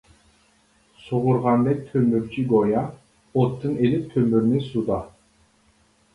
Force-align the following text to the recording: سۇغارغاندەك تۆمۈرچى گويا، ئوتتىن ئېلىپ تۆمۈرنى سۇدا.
سۇغارغاندەك 1.01 1.83
تۆمۈرچى 1.89 2.47
گويا، 2.55 2.81
ئوتتىن 3.35 3.77
ئېلىپ 3.83 4.09
تۆمۈرنى 4.17 4.65
سۇدا. 4.73 5.01